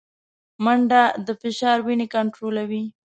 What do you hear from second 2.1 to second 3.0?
کنټرولوي